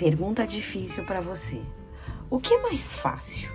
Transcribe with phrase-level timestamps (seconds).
[0.00, 1.60] Pergunta difícil para você.
[2.30, 3.52] O que é mais fácil?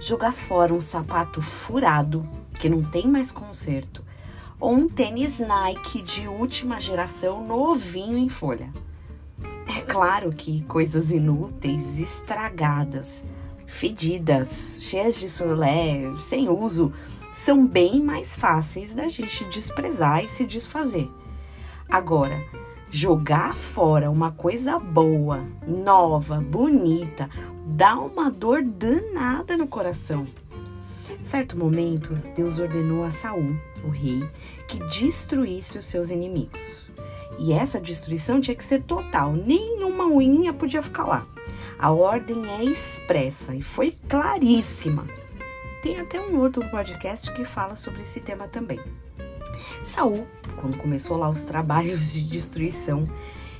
[0.00, 2.26] Jogar fora um sapato furado,
[2.58, 4.02] que não tem mais conserto,
[4.58, 8.72] ou um tênis Nike de última geração novinho em folha?
[9.68, 13.26] É claro que coisas inúteis, estragadas,
[13.66, 16.90] fedidas, cheias de solé, sem uso,
[17.34, 21.10] são bem mais fáceis da gente desprezar e se desfazer.
[21.86, 22.42] Agora,
[22.90, 27.28] jogar fora uma coisa boa, nova, bonita,
[27.66, 30.26] dá uma dor danada no coração.
[31.22, 34.22] Certo momento, Deus ordenou a Saul, o rei,
[34.68, 36.86] que destruísse os seus inimigos.
[37.38, 41.26] E essa destruição tinha que ser total, nenhuma unha podia ficar lá.
[41.78, 45.06] A ordem é expressa e foi claríssima.
[45.82, 48.80] Tem até um outro podcast que fala sobre esse tema também.
[49.82, 53.08] Saul, quando começou lá os trabalhos de destruição,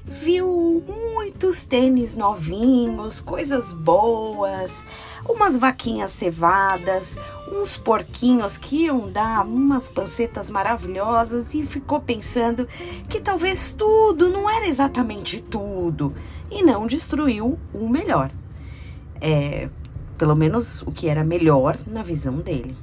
[0.06, 4.86] viu muitos tênis novinhos, coisas boas,
[5.28, 7.18] umas vaquinhas cevadas,
[7.50, 12.68] uns porquinhos que iam dar umas pancetas maravilhosas e ficou pensando
[13.08, 16.14] que talvez tudo não era exatamente tudo
[16.50, 18.30] e não destruiu o melhor.
[19.20, 19.68] É,
[20.16, 22.76] pelo menos o que era melhor na visão dele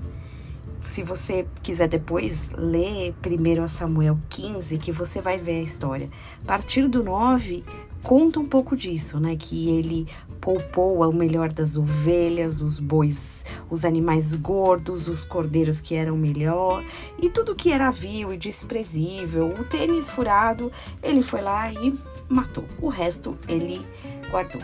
[0.85, 6.09] se você quiser depois ler primeiro a Samuel 15, que você vai ver a história.
[6.43, 7.63] A partir do 9,
[8.01, 9.35] conta um pouco disso, né?
[9.37, 10.07] Que ele
[10.41, 16.83] poupou o melhor das ovelhas, os bois, os animais gordos, os cordeiros que eram melhor
[17.17, 19.47] e tudo que era vil e desprezível.
[19.59, 22.65] O tênis furado, ele foi lá e matou.
[22.81, 23.81] O resto ele
[24.29, 24.61] guardou.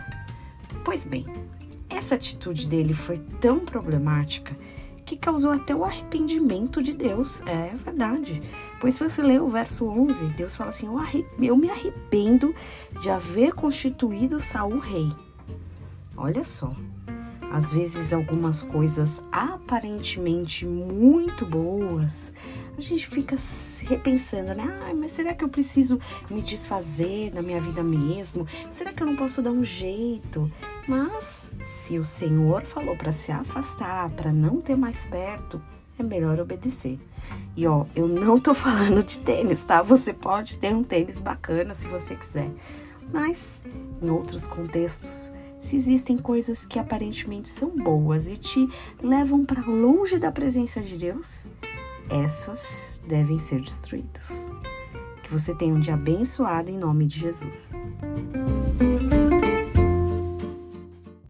[0.84, 1.26] Pois bem,
[1.90, 4.56] essa atitude dele foi tão problemática
[5.10, 7.42] que causou até o arrependimento de Deus.
[7.48, 8.44] É verdade.
[8.80, 10.88] Pois se você ler o verso 11, Deus fala assim:
[11.42, 12.54] Eu me arrependo
[13.02, 15.10] de haver constituído Saul rei.
[16.16, 16.72] Olha só.
[17.52, 22.32] Às vezes, algumas coisas aparentemente muito boas,
[22.78, 23.36] a gente fica
[23.84, 24.64] repensando, né?
[24.90, 26.00] Ah, mas será que eu preciso
[26.30, 28.48] me desfazer da minha vida mesmo?
[28.72, 30.50] Será que eu não posso dar um jeito?
[30.88, 35.62] Mas se o Senhor falou para se afastar, para não ter mais perto,
[35.98, 36.98] é melhor obedecer.
[37.56, 39.82] E ó, eu não tô falando de tênis, tá?
[39.82, 42.50] Você pode ter um tênis bacana se você quiser.
[43.12, 43.64] Mas
[44.02, 48.68] em outros contextos, se existem coisas que aparentemente são boas e te
[49.02, 51.48] levam para longe da presença de Deus,
[52.10, 54.52] essas devem ser destruídas.
[55.22, 57.74] Que você tenha um dia abençoado em nome de Jesus.